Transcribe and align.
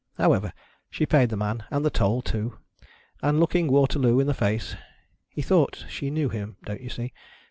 However 0.17 0.51
she 0.89 1.05
paid 1.05 1.29
the 1.29 1.37
man, 1.37 1.63
and 1.69 1.85
the 1.85 1.91
toll 1.91 2.23
too, 2.23 2.57
and 3.21 3.39
look 3.39 3.53
ing 3.53 3.71
Waterloo 3.71 4.17
in 4.19 4.25
the 4.25 4.33
face 4.33 4.75
(he 5.29 5.43
thought 5.43 5.85
she 5.89 6.09
knew 6.09 6.29
him, 6.29 6.57
don't 6.65 6.81
you 6.81 6.89
see 6.89 7.13